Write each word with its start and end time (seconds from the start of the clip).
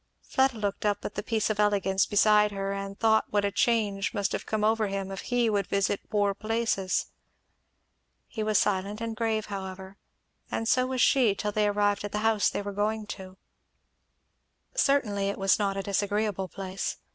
Fleda 0.23 0.57
looked 0.57 0.83
up 0.83 1.05
at 1.05 1.13
the 1.13 1.21
piece 1.21 1.51
of 1.51 1.59
elegance 1.59 2.07
beside 2.07 2.49
her, 2.51 2.71
and 2.73 2.99
thought 2.99 3.25
what 3.31 3.45
a 3.45 3.51
change 3.51 4.15
must 4.15 4.31
have 4.31 4.47
come 4.47 4.63
over 4.63 4.87
him 4.87 5.11
if 5.11 5.21
he 5.21 5.47
would 5.47 5.67
visit 5.67 6.09
poor 6.09 6.33
places. 6.33 7.05
He 8.27 8.41
was 8.41 8.57
silent 8.57 8.99
and 8.99 9.15
grave 9.15 9.45
however, 9.45 9.97
and 10.49 10.67
so 10.67 10.87
was 10.87 11.01
she, 11.03 11.35
till 11.35 11.51
they 11.51 11.67
arrived 11.67 12.03
at 12.03 12.13
the 12.13 12.17
house 12.25 12.49
they 12.49 12.63
were 12.63 12.73
going 12.73 13.05
to. 13.19 13.37
Certainly 14.73 15.29
it 15.29 15.37
was 15.37 15.59
not 15.59 15.77
a 15.77 15.83
disagreeable 15.83 16.47
place. 16.47 16.97